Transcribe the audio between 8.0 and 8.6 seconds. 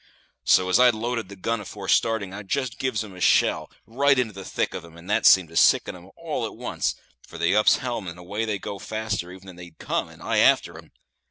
and away they